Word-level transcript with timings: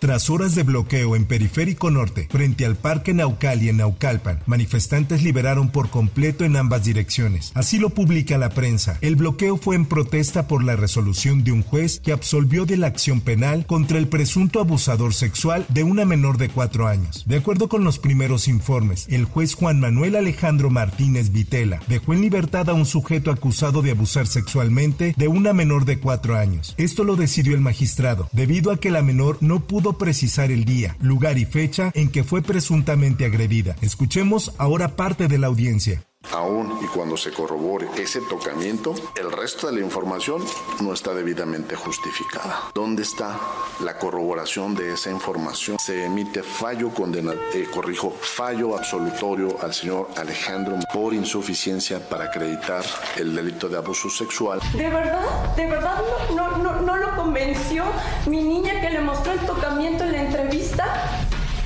Tras 0.00 0.30
horas 0.30 0.54
de 0.54 0.62
bloqueo 0.62 1.14
en 1.14 1.26
Periférico 1.26 1.90
Norte, 1.90 2.26
frente 2.30 2.64
al 2.64 2.74
Parque 2.74 3.12
Naucal 3.12 3.60
en 3.60 3.76
Naucalpan, 3.76 4.40
manifestantes 4.46 5.22
liberaron 5.22 5.68
por 5.68 5.90
completo 5.90 6.46
en 6.46 6.56
ambas 6.56 6.84
direcciones. 6.84 7.52
Así 7.54 7.78
lo 7.78 7.90
publica 7.90 8.38
la 8.38 8.48
prensa. 8.48 8.96
El 9.02 9.16
bloqueo 9.16 9.58
fue 9.58 9.76
en 9.76 9.84
protesta 9.84 10.48
por 10.48 10.64
la 10.64 10.74
resolución 10.74 11.44
de 11.44 11.52
un 11.52 11.62
juez 11.62 12.00
que 12.00 12.12
absolvió 12.12 12.64
de 12.64 12.78
la 12.78 12.86
acción 12.86 13.20
penal 13.20 13.66
contra 13.66 13.98
el 13.98 14.08
presunto 14.08 14.60
abusador 14.60 15.12
sexual 15.12 15.66
de 15.68 15.82
una 15.82 16.06
menor 16.06 16.38
de 16.38 16.48
cuatro 16.48 16.86
años. 16.86 17.24
De 17.26 17.36
acuerdo 17.36 17.68
con 17.68 17.84
los 17.84 17.98
primeros 17.98 18.48
informes, 18.48 19.06
el 19.10 19.26
juez 19.26 19.54
Juan 19.54 19.80
Manuel 19.80 20.16
Alejandro 20.16 20.70
Martínez 20.70 21.30
Vitela 21.30 21.78
dejó 21.88 22.14
en 22.14 22.22
libertad 22.22 22.70
a 22.70 22.72
un 22.72 22.86
sujeto 22.86 23.30
acusado 23.30 23.82
de 23.82 23.90
abusar 23.90 24.26
sexualmente 24.26 25.14
de 25.18 25.28
una 25.28 25.52
menor 25.52 25.84
de 25.84 25.98
cuatro 25.98 26.36
años. 26.36 26.74
Esto 26.78 27.04
lo 27.04 27.16
decidió 27.16 27.54
el 27.54 27.60
magistrado, 27.60 28.30
debido 28.32 28.72
a 28.72 28.78
que 28.78 28.90
la 28.90 29.02
menor 29.02 29.36
no 29.42 29.60
pudo 29.60 29.89
precisar 29.98 30.50
el 30.50 30.64
día, 30.64 30.96
lugar 31.00 31.38
y 31.38 31.44
fecha 31.44 31.90
en 31.94 32.10
que 32.10 32.24
fue 32.24 32.42
presuntamente 32.42 33.24
agredida. 33.24 33.76
Escuchemos 33.80 34.52
ahora 34.58 34.96
parte 34.96 35.28
de 35.28 35.38
la 35.38 35.46
audiencia. 35.46 36.02
Aún 36.32 36.78
y 36.82 36.86
cuando 36.86 37.16
se 37.16 37.32
corrobore 37.32 37.88
ese 37.96 38.20
tocamiento, 38.20 38.94
el 39.16 39.32
resto 39.32 39.66
de 39.66 39.74
la 39.74 39.80
información 39.80 40.44
no 40.80 40.92
está 40.92 41.12
debidamente 41.14 41.74
justificada. 41.74 42.70
¿Dónde 42.74 43.02
está 43.02 43.38
la 43.80 43.98
corroboración 43.98 44.74
de 44.74 44.92
esa 44.94 45.10
información? 45.10 45.78
Se 45.78 46.04
emite 46.04 46.42
fallo 46.42 46.90
condenatorio, 46.90 47.42
eh, 47.54 47.68
corrijo, 47.72 48.10
fallo 48.10 48.76
absolutorio 48.76 49.56
al 49.62 49.74
señor 49.74 50.08
Alejandro 50.16 50.76
por 50.92 51.14
insuficiencia 51.14 52.08
para 52.08 52.26
acreditar 52.26 52.84
el 53.16 53.34
delito 53.34 53.68
de 53.68 53.76
abuso 53.76 54.08
sexual. 54.08 54.60
¿De 54.72 54.88
verdad? 54.88 55.54
¿De 55.56 55.66
verdad 55.66 56.02
no, 56.34 56.58
no, 56.58 56.80
no 56.80 56.96
lo 56.96 57.16
convenció 57.16 57.84
mi 58.26 58.42
niña 58.42 58.80
que 58.80 58.90
le 58.90 59.00
mostró 59.00 59.32
el 59.32 59.40
tocamiento 59.40 60.04
en 60.04 60.12
la 60.12 60.22
entrevista? 60.22 61.19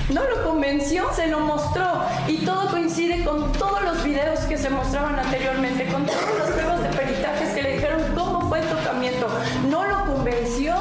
No 0.09 0.23
lo 0.23 0.43
convenció, 0.43 1.11
se 1.13 1.27
lo 1.27 1.39
mostró 1.39 2.03
y 2.27 2.37
todo 2.45 2.69
coincide 2.69 3.23
con 3.23 3.51
todos 3.53 3.81
los 3.81 4.03
videos 4.03 4.39
que 4.41 4.57
se 4.57 4.69
mostraban 4.69 5.17
anteriormente, 5.17 5.87
con 5.87 6.05
todas 6.05 6.37
las 6.37 6.49
pruebas 6.51 6.83
de 6.83 6.89
peritajes 6.89 7.49
que 7.53 7.63
le 7.63 7.73
dijeron 7.73 8.01
cómo 8.15 8.47
fue 8.47 8.59
el 8.59 8.67
tocamiento. 8.67 9.27
No 9.69 9.83
lo 9.85 10.05
convenció, 10.05 10.75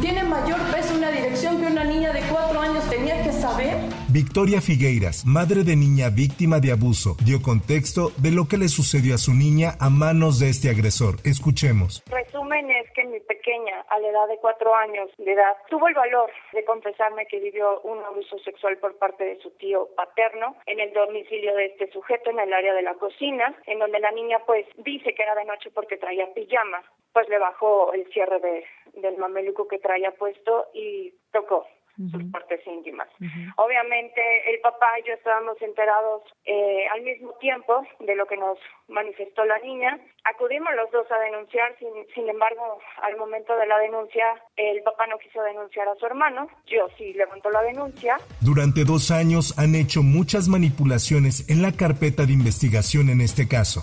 tiene 0.00 0.24
mayor 0.24 0.58
peso 0.72 0.94
una 0.94 1.10
dirección 1.10 1.58
que 1.58 1.66
una 1.66 1.84
niña 1.84 2.12
de 2.12 2.20
cuatro 2.22 2.60
años 2.60 2.84
tenía 2.88 3.22
que 3.22 3.32
saber. 3.32 3.76
Victoria 4.16 4.62
Figueiras, 4.62 5.26
madre 5.26 5.60
de 5.60 5.76
niña 5.76 6.08
víctima 6.08 6.56
de 6.56 6.72
abuso, 6.72 7.20
dio 7.20 7.44
contexto 7.44 8.16
de 8.16 8.32
lo 8.32 8.48
que 8.48 8.56
le 8.56 8.72
sucedió 8.72 9.12
a 9.12 9.20
su 9.20 9.36
niña 9.36 9.76
a 9.76 9.92
manos 9.92 10.40
de 10.40 10.48
este 10.48 10.72
agresor. 10.72 11.20
Escuchemos. 11.20 12.00
Resumen 12.08 12.64
es 12.70 12.88
que 12.96 13.04
mi 13.04 13.20
pequeña, 13.20 13.84
a 13.92 14.00
la 14.00 14.08
edad 14.08 14.26
de 14.32 14.38
cuatro 14.40 14.74
años 14.74 15.12
de 15.18 15.32
edad, 15.36 15.52
tuvo 15.68 15.88
el 15.88 15.92
valor 15.92 16.32
de 16.54 16.64
confesarme 16.64 17.26
que 17.26 17.40
vivió 17.40 17.82
un 17.82 18.02
abuso 18.08 18.38
sexual 18.38 18.78
por 18.78 18.96
parte 18.96 19.22
de 19.22 19.36
su 19.44 19.50
tío 19.60 19.90
paterno 19.94 20.56
en 20.64 20.80
el 20.80 20.94
domicilio 20.94 21.54
de 21.54 21.66
este 21.66 21.92
sujeto 21.92 22.30
en 22.30 22.40
el 22.40 22.54
área 22.54 22.72
de 22.72 22.88
la 22.88 22.94
cocina, 22.94 23.54
en 23.66 23.78
donde 23.78 24.00
la 24.00 24.12
niña 24.12 24.38
pues 24.46 24.64
dice 24.78 25.12
que 25.12 25.24
era 25.24 25.34
de 25.34 25.44
noche 25.44 25.68
porque 25.74 25.98
traía 25.98 26.32
pijama, 26.32 26.80
pues 27.12 27.28
le 27.28 27.36
bajó 27.38 27.92
el 27.92 28.10
cierre 28.14 28.40
de, 28.40 28.64
del 28.94 29.18
mameluco 29.18 29.68
que 29.68 29.78
traía 29.78 30.12
puesto 30.12 30.68
y 30.72 31.12
tocó 31.32 31.66
sus 31.96 32.24
partes 32.30 32.60
íntimas. 32.66 33.08
Obviamente 33.56 34.20
el 34.52 34.60
papá 34.60 34.98
y 35.00 35.08
yo 35.08 35.14
estábamos 35.14 35.60
enterados 35.62 36.22
eh, 36.44 36.86
al 36.94 37.02
mismo 37.02 37.32
tiempo 37.40 37.82
de 38.00 38.14
lo 38.14 38.26
que 38.26 38.36
nos 38.36 38.58
manifestó 38.88 39.44
la 39.44 39.58
niña. 39.58 39.98
Acudimos 40.24 40.74
los 40.74 40.90
dos 40.90 41.06
a 41.10 41.18
denunciar, 41.18 41.74
sin, 41.78 41.88
sin 42.14 42.28
embargo, 42.28 42.78
al 43.02 43.16
momento 43.16 43.56
de 43.56 43.66
la 43.66 43.78
denuncia, 43.78 44.24
el 44.56 44.82
papá 44.82 45.06
no 45.06 45.18
quiso 45.18 45.42
denunciar 45.42 45.88
a 45.88 45.94
su 45.96 46.06
hermano, 46.06 46.48
yo 46.66 46.88
sí 46.98 47.12
levantó 47.14 47.50
la 47.50 47.62
denuncia. 47.62 48.18
Durante 48.40 48.84
dos 48.84 49.10
años 49.10 49.58
han 49.58 49.74
hecho 49.74 50.02
muchas 50.02 50.48
manipulaciones 50.48 51.48
en 51.48 51.62
la 51.62 51.72
carpeta 51.72 52.26
de 52.26 52.32
investigación 52.32 53.08
en 53.08 53.20
este 53.20 53.48
caso. 53.48 53.82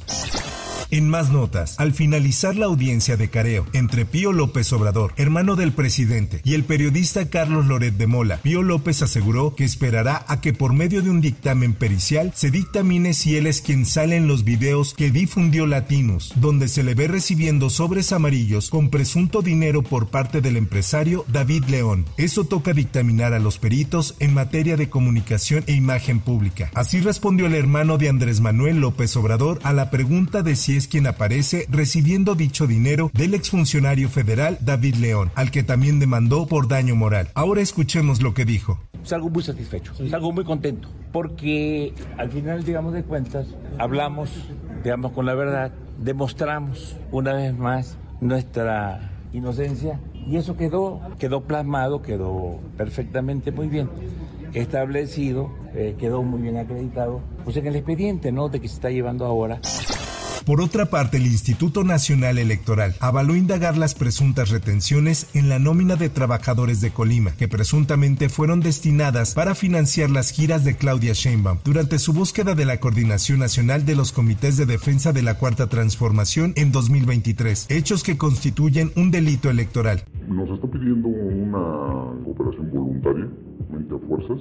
En 0.93 1.09
más 1.09 1.31
notas, 1.31 1.79
al 1.79 1.91
finalizar 1.91 2.55
la 2.55 2.67
audiencia 2.67 3.17
de 3.17 3.27
careo 3.27 3.65
entre 3.73 4.05
Pío 4.05 4.31
López 4.31 4.71
Obrador, 4.73 5.11
hermano 5.17 5.55
del 5.55 5.71
presidente, 5.71 6.39
y 6.43 6.53
el 6.53 6.65
periodista 6.65 7.31
Carlos 7.31 7.65
Loret 7.65 7.95
de 7.95 8.05
Mola, 8.05 8.37
Pío 8.43 8.61
López 8.61 9.01
aseguró 9.01 9.55
que 9.55 9.63
esperará 9.63 10.23
a 10.27 10.39
que 10.39 10.53
por 10.53 10.73
medio 10.73 11.01
de 11.01 11.09
un 11.09 11.19
dictamen 11.19 11.73
pericial 11.73 12.31
se 12.35 12.51
dictamine 12.51 13.15
si 13.15 13.37
él 13.37 13.47
es 13.47 13.61
quien 13.61 13.87
sale 13.87 14.17
en 14.17 14.27
los 14.27 14.43
videos 14.43 14.93
que 14.93 15.09
difundió 15.09 15.65
Latinos, 15.65 16.31
donde 16.35 16.67
se 16.67 16.83
le 16.83 16.93
ve 16.93 17.07
recibiendo 17.07 17.71
sobres 17.71 18.11
amarillos 18.11 18.69
con 18.69 18.91
presunto 18.91 19.41
dinero 19.41 19.81
por 19.81 20.09
parte 20.09 20.41
del 20.41 20.57
empresario 20.57 21.25
David 21.27 21.63
León. 21.69 22.05
Eso 22.17 22.43
toca 22.43 22.71
dictaminar 22.71 23.33
a 23.33 23.39
los 23.39 23.57
peritos 23.57 24.13
en 24.19 24.35
materia 24.35 24.77
de 24.77 24.91
comunicación 24.91 25.63
e 25.65 25.73
imagen 25.73 26.19
pública. 26.19 26.69
Así 26.75 27.01
respondió 27.01 27.47
el 27.47 27.55
hermano 27.55 27.97
de 27.97 28.09
Andrés 28.09 28.41
Manuel 28.41 28.77
López 28.77 29.17
Obrador 29.17 29.59
a 29.63 29.73
la 29.73 29.89
pregunta 29.89 30.43
de 30.43 30.55
si 30.55 30.75
es 30.75 30.82
quien 30.87 31.07
aparece 31.07 31.65
recibiendo 31.69 32.35
dicho 32.35 32.67
dinero 32.67 33.09
del 33.13 33.33
exfuncionario 33.33 34.09
federal 34.09 34.57
David 34.61 34.95
León, 34.95 35.31
al 35.35 35.51
que 35.51 35.63
también 35.63 35.99
demandó 35.99 36.47
por 36.47 36.67
daño 36.67 36.95
moral. 36.95 37.29
Ahora 37.33 37.61
escuchemos 37.61 38.21
lo 38.21 38.33
que 38.33 38.45
dijo. 38.45 38.79
Salgo 39.03 39.29
muy 39.29 39.43
satisfecho, 39.43 39.93
salgo 40.09 40.31
muy 40.31 40.43
contento, 40.43 40.89
porque 41.11 41.93
al 42.17 42.31
final, 42.31 42.63
digamos 42.63 42.93
de 42.93 43.03
cuentas, 43.03 43.47
hablamos, 43.77 44.29
digamos 44.83 45.11
con 45.11 45.25
la 45.25 45.33
verdad, 45.33 45.71
demostramos 45.99 46.95
una 47.11 47.33
vez 47.33 47.57
más 47.57 47.97
nuestra 48.21 49.11
inocencia 49.33 49.99
y 50.27 50.37
eso 50.37 50.55
quedó, 50.55 51.01
quedó 51.19 51.41
plasmado, 51.41 52.01
quedó 52.01 52.59
perfectamente 52.77 53.51
muy 53.51 53.67
bien 53.67 53.89
establecido, 54.53 55.49
eh, 55.73 55.95
quedó 55.99 56.21
muy 56.23 56.41
bien 56.41 56.57
acreditado, 56.57 57.21
pues 57.43 57.57
en 57.57 57.67
el 57.67 57.75
expediente, 57.75 58.31
¿no? 58.31 58.49
De 58.49 58.59
que 58.59 58.67
se 58.67 58.75
está 58.75 58.89
llevando 58.89 59.25
ahora. 59.25 59.59
Por 60.45 60.59
otra 60.59 60.87
parte, 60.87 61.17
el 61.17 61.25
Instituto 61.25 61.85
Nacional 61.85 62.37
Electoral 62.37 62.95
avaló 62.99 63.33
indagar 63.33 63.77
las 63.77 63.95
presuntas 63.95 64.49
retenciones 64.49 65.29
en 65.33 65.47
la 65.47 65.57
nómina 65.57 65.95
de 65.95 66.09
trabajadores 66.09 66.81
de 66.81 66.91
Colima, 66.91 67.31
que 67.31 67.47
presuntamente 67.47 68.27
fueron 68.27 68.59
destinadas 68.59 69.35
para 69.35 69.55
financiar 69.55 70.09
las 70.09 70.31
giras 70.31 70.65
de 70.65 70.75
Claudia 70.75 71.13
Sheinbaum 71.13 71.59
durante 71.63 71.97
su 71.97 72.11
búsqueda 72.11 72.55
de 72.55 72.65
la 72.65 72.81
Coordinación 72.81 73.39
Nacional 73.39 73.85
de 73.85 73.95
los 73.95 74.11
Comités 74.11 74.57
de 74.57 74.65
Defensa 74.65 75.13
de 75.13 75.21
la 75.21 75.35
Cuarta 75.35 75.67
Transformación 75.67 76.51
en 76.57 76.73
2023, 76.73 77.67
hechos 77.69 78.03
que 78.03 78.17
constituyen 78.17 78.91
un 78.97 79.11
delito 79.11 79.49
electoral. 79.49 80.03
Nos 80.27 80.49
está 80.49 80.67
pidiendo 80.67 81.07
una 81.07 81.59
operación 82.29 82.69
voluntaria, 82.69 83.29
a 83.73 84.07
fuerzas. 84.07 84.39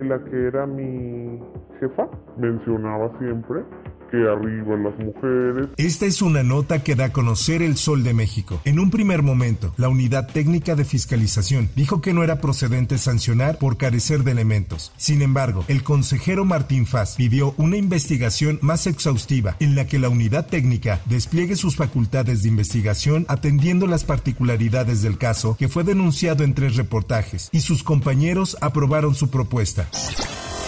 La 0.00 0.22
que 0.24 0.46
era 0.46 0.66
mi 0.66 1.38
jefa 1.80 2.08
mencionaba 2.38 3.10
siempre 3.18 3.62
que 4.10 4.16
arriba 4.16 4.76
las 4.76 4.98
mujeres. 4.98 5.68
Esta 5.76 6.06
es 6.06 6.22
una 6.22 6.42
nota 6.42 6.82
que 6.82 6.94
da 6.94 7.06
a 7.06 7.12
conocer 7.12 7.62
el 7.62 7.76
Sol 7.76 8.02
de 8.02 8.14
México. 8.14 8.60
En 8.64 8.78
un 8.78 8.90
primer 8.90 9.22
momento, 9.22 9.72
la 9.76 9.88
Unidad 9.88 10.28
Técnica 10.28 10.74
de 10.74 10.84
Fiscalización 10.84 11.70
dijo 11.76 12.00
que 12.00 12.12
no 12.12 12.22
era 12.22 12.40
procedente 12.40 12.98
sancionar 12.98 13.58
por 13.58 13.76
carecer 13.76 14.24
de 14.24 14.32
elementos. 14.32 14.92
Sin 14.96 15.22
embargo, 15.22 15.64
el 15.68 15.82
consejero 15.82 16.44
Martín 16.44 16.86
Faz 16.86 17.16
pidió 17.16 17.54
una 17.56 17.76
investigación 17.76 18.58
más 18.62 18.86
exhaustiva 18.86 19.56
en 19.60 19.74
la 19.74 19.86
que 19.86 19.98
la 19.98 20.08
Unidad 20.08 20.46
Técnica 20.46 21.00
despliegue 21.06 21.56
sus 21.56 21.76
facultades 21.76 22.42
de 22.42 22.48
investigación 22.48 23.26
atendiendo 23.28 23.86
las 23.86 24.04
particularidades 24.04 25.02
del 25.02 25.18
caso 25.18 25.56
que 25.56 25.68
fue 25.68 25.84
denunciado 25.84 26.44
en 26.44 26.54
tres 26.54 26.76
reportajes 26.76 27.48
y 27.52 27.60
sus 27.60 27.82
compañeros 27.82 28.56
aprobaron 28.60 29.14
su 29.14 29.30
propuesta. 29.30 29.88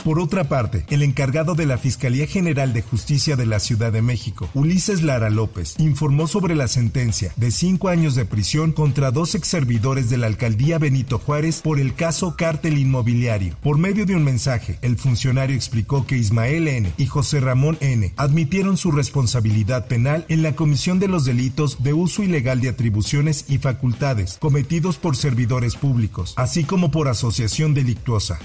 Por 0.04 0.18
otra 0.18 0.44
parte, 0.44 0.84
el 0.90 1.02
encargado 1.02 1.54
de 1.54 1.64
la 1.64 1.78
Fiscalía 1.78 2.26
General 2.26 2.72
de 2.72 2.82
Justicia 2.82 3.36
de 3.36 3.46
la 3.46 3.60
Ciudad 3.60 3.92
de 3.92 4.02
México, 4.02 4.48
Ulises 4.52 5.02
Lara 5.02 5.30
López, 5.30 5.76
informó 5.78 6.26
sobre 6.26 6.56
la 6.56 6.66
sentencia 6.66 7.32
de 7.36 7.52
cinco 7.52 7.88
años 7.88 8.16
de 8.16 8.24
prisión 8.24 8.72
contra 8.72 9.12
dos 9.12 9.36
ex 9.36 9.46
servidores 9.46 10.10
de 10.10 10.18
la 10.18 10.26
alcaldía 10.26 10.78
Benito 10.78 11.20
Juárez 11.20 11.60
por 11.62 11.78
el 11.78 11.94
caso 11.94 12.34
Cártel 12.36 12.78
Inmobiliario. 12.78 13.56
Por 13.62 13.78
medio 13.78 14.04
de 14.04 14.16
un 14.16 14.24
mensaje, 14.24 14.76
el 14.82 14.96
funcionario 14.96 15.54
explicó 15.54 16.04
que 16.04 16.16
Ismael 16.16 16.66
N. 16.66 16.92
y 16.96 17.06
José 17.06 17.38
Ramón 17.38 17.78
N. 17.80 18.12
admitieron 18.16 18.76
su 18.76 18.90
responsabilidad 18.90 19.86
penal 19.86 20.26
en 20.28 20.42
la 20.42 20.56
comisión 20.56 20.98
de 20.98 21.06
los 21.06 21.24
delitos 21.24 21.84
de 21.84 21.92
uso 21.92 22.24
ilegal 22.24 22.60
de 22.60 22.70
atribuciones 22.70 23.44
y 23.48 23.58
facultades 23.58 24.38
cometidos 24.40 24.96
por 24.96 25.16
servidores 25.16 25.76
públicos, 25.76 26.34
así 26.36 26.64
como 26.64 26.90
por 26.90 27.06
asociación 27.06 27.72
delictuosa. 27.72 28.40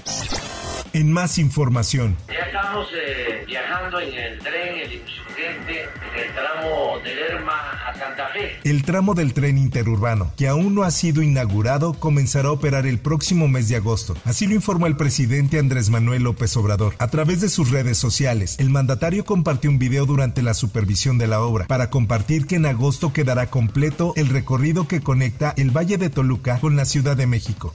En 0.92 1.12
más 1.12 1.38
información. 1.38 2.16
Ya 2.28 2.46
estamos 2.46 2.88
eh, 2.94 3.44
viajando 3.46 4.00
en 4.00 4.14
el 4.14 4.38
tren, 4.38 4.76
el 4.78 4.92
insurgente, 4.94 5.84
el 6.16 6.32
tramo 6.34 6.98
de 7.04 7.14
Lerma 7.14 7.52
a 7.86 7.94
Santa 7.94 8.28
Fe. 8.28 8.58
El 8.64 8.82
tramo 8.84 9.14
del 9.14 9.34
tren 9.34 9.58
interurbano, 9.58 10.32
que 10.36 10.48
aún 10.48 10.74
no 10.74 10.82
ha 10.82 10.90
sido 10.90 11.22
inaugurado, 11.22 11.92
comenzará 11.92 12.48
a 12.48 12.52
operar 12.52 12.86
el 12.86 12.98
próximo 12.98 13.48
mes 13.48 13.68
de 13.68 13.76
agosto. 13.76 14.16
Así 14.24 14.46
lo 14.46 14.54
informó 14.54 14.86
el 14.86 14.96
presidente 14.96 15.58
Andrés 15.58 15.90
Manuel 15.90 16.22
López 16.22 16.56
Obrador. 16.56 16.94
A 16.98 17.08
través 17.08 17.40
de 17.40 17.48
sus 17.48 17.70
redes 17.70 17.98
sociales, 17.98 18.56
el 18.58 18.70
mandatario 18.70 19.24
compartió 19.24 19.70
un 19.70 19.78
video 19.78 20.06
durante 20.06 20.42
la 20.42 20.54
supervisión 20.54 21.18
de 21.18 21.26
la 21.26 21.40
obra 21.40 21.66
para 21.66 21.90
compartir 21.90 22.46
que 22.46 22.56
en 22.56 22.66
agosto 22.66 23.12
quedará 23.12 23.50
completo 23.50 24.12
el 24.16 24.28
recorrido 24.28 24.88
que 24.88 25.00
conecta 25.00 25.54
el 25.56 25.70
Valle 25.70 25.98
de 25.98 26.10
Toluca 26.10 26.58
con 26.60 26.76
la 26.76 26.84
Ciudad 26.84 27.16
de 27.16 27.26
México. 27.26 27.74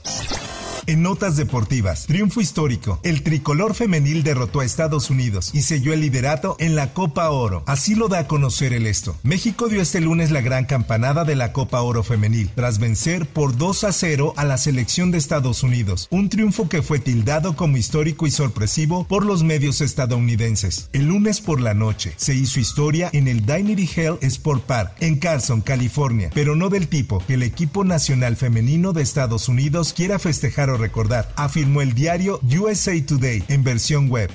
En 0.86 1.00
notas 1.00 1.36
deportivas, 1.36 2.04
triunfo 2.06 2.42
histórico. 2.42 3.00
El 3.02 3.22
tricolor 3.22 3.74
femenil 3.74 4.22
derrotó 4.22 4.60
a 4.60 4.66
Estados 4.66 5.08
Unidos 5.08 5.50
y 5.54 5.62
selló 5.62 5.94
el 5.94 6.02
liderato 6.02 6.56
en 6.58 6.76
la 6.76 6.92
Copa 6.92 7.30
Oro. 7.30 7.62
Así 7.66 7.94
lo 7.94 8.08
da 8.08 8.18
a 8.18 8.26
conocer 8.26 8.74
el 8.74 8.86
esto. 8.86 9.16
México 9.22 9.68
dio 9.68 9.80
este 9.80 10.02
lunes 10.02 10.30
la 10.30 10.42
gran 10.42 10.66
campanada 10.66 11.24
de 11.24 11.36
la 11.36 11.52
Copa 11.52 11.80
Oro 11.80 12.02
femenil, 12.02 12.50
tras 12.54 12.78
vencer 12.78 13.26
por 13.26 13.56
2 13.56 13.84
a 13.84 13.92
0 13.92 14.34
a 14.36 14.44
la 14.44 14.58
selección 14.58 15.10
de 15.10 15.16
Estados 15.16 15.62
Unidos. 15.62 16.06
Un 16.10 16.28
triunfo 16.28 16.68
que 16.68 16.82
fue 16.82 16.98
tildado 16.98 17.56
como 17.56 17.78
histórico 17.78 18.26
y 18.26 18.30
sorpresivo 18.30 19.04
por 19.04 19.24
los 19.24 19.42
medios 19.42 19.80
estadounidenses. 19.80 20.90
El 20.92 21.06
lunes 21.06 21.40
por 21.40 21.62
la 21.62 21.72
noche 21.72 22.12
se 22.16 22.34
hizo 22.34 22.60
historia 22.60 23.08
en 23.14 23.26
el 23.28 23.46
Dignity 23.46 23.88
Hell 23.96 24.18
Sport 24.20 24.64
Park 24.64 24.92
en 25.00 25.18
Carson, 25.18 25.62
California, 25.62 26.30
pero 26.34 26.56
no 26.56 26.68
del 26.68 26.88
tipo 26.88 27.24
que 27.26 27.34
el 27.34 27.42
equipo 27.42 27.84
nacional 27.84 28.36
femenino 28.36 28.92
de 28.92 29.02
Estados 29.02 29.48
Unidos 29.48 29.94
quiera 29.94 30.18
festejar 30.18 30.73
recordar, 30.76 31.32
afirmó 31.36 31.82
el 31.82 31.94
diario 31.94 32.40
USA 32.42 32.92
Today 33.06 33.44
en 33.48 33.64
versión 33.64 34.08
web. 34.10 34.30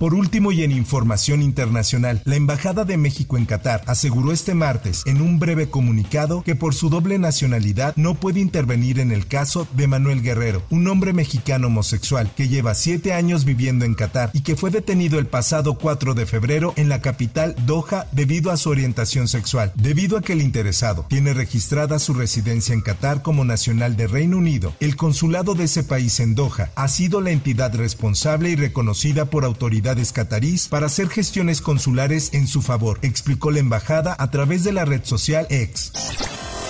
Por 0.00 0.14
último 0.14 0.50
y 0.50 0.62
en 0.62 0.72
información 0.72 1.42
internacional, 1.42 2.22
la 2.24 2.36
Embajada 2.36 2.86
de 2.86 2.96
México 2.96 3.36
en 3.36 3.44
Qatar 3.44 3.82
aseguró 3.86 4.32
este 4.32 4.54
martes 4.54 5.02
en 5.04 5.20
un 5.20 5.38
breve 5.38 5.68
comunicado 5.68 6.42
que 6.42 6.54
por 6.54 6.74
su 6.74 6.88
doble 6.88 7.18
nacionalidad 7.18 7.94
no 7.96 8.14
puede 8.14 8.40
intervenir 8.40 8.98
en 8.98 9.12
el 9.12 9.26
caso 9.26 9.68
de 9.74 9.88
Manuel 9.88 10.22
Guerrero, 10.22 10.62
un 10.70 10.88
hombre 10.88 11.12
mexicano 11.12 11.66
homosexual 11.66 12.32
que 12.34 12.48
lleva 12.48 12.74
siete 12.74 13.12
años 13.12 13.44
viviendo 13.44 13.84
en 13.84 13.94
Qatar 13.94 14.30
y 14.32 14.40
que 14.40 14.56
fue 14.56 14.70
detenido 14.70 15.18
el 15.18 15.26
pasado 15.26 15.74
4 15.74 16.14
de 16.14 16.24
febrero 16.24 16.72
en 16.76 16.88
la 16.88 17.02
capital 17.02 17.54
Doha 17.66 18.06
debido 18.10 18.52
a 18.52 18.56
su 18.56 18.70
orientación 18.70 19.28
sexual. 19.28 19.70
Debido 19.74 20.16
a 20.16 20.22
que 20.22 20.32
el 20.32 20.40
interesado 20.40 21.04
tiene 21.10 21.34
registrada 21.34 21.98
su 21.98 22.14
residencia 22.14 22.72
en 22.72 22.80
Qatar 22.80 23.20
como 23.20 23.44
nacional 23.44 23.98
de 23.98 24.06
Reino 24.06 24.38
Unido, 24.38 24.72
el 24.80 24.96
consulado 24.96 25.54
de 25.54 25.64
ese 25.64 25.84
país 25.84 26.20
en 26.20 26.34
Doha 26.34 26.70
ha 26.74 26.88
sido 26.88 27.20
la 27.20 27.32
entidad 27.32 27.74
responsable 27.74 28.48
y 28.48 28.56
reconocida 28.56 29.26
por 29.26 29.44
autoridades 29.44 29.89
catarís 30.12 30.68
para 30.68 30.86
hacer 30.86 31.08
gestiones 31.08 31.60
consulares 31.60 32.30
en 32.32 32.46
su 32.46 32.62
favor, 32.62 32.98
explicó 33.02 33.50
la 33.50 33.60
embajada 33.60 34.16
a 34.18 34.30
través 34.30 34.64
de 34.64 34.72
la 34.72 34.84
red 34.84 35.04
social 35.04 35.46
X. 35.50 35.92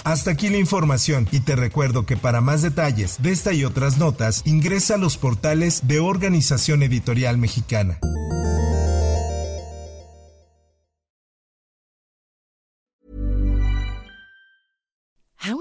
Hasta 0.04 0.30
aquí 0.30 0.48
la 0.48 0.58
información 0.58 1.28
y 1.30 1.40
te 1.40 1.56
recuerdo 1.56 2.06
que 2.06 2.16
para 2.16 2.40
más 2.40 2.62
detalles 2.62 3.22
de 3.22 3.32
esta 3.32 3.52
y 3.52 3.64
otras 3.64 3.98
notas 3.98 4.42
ingresa 4.44 4.94
a 4.94 4.98
los 4.98 5.16
portales 5.16 5.86
de 5.86 6.00
Organización 6.00 6.82
Editorial 6.82 7.38
Mexicana. 7.38 7.98